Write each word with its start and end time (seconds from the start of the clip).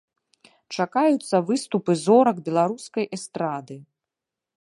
Чакаюцца 0.77 1.41
выступы 1.49 1.91
зорак 2.05 2.37
беларускай 2.47 3.05
эстрады. 3.19 3.77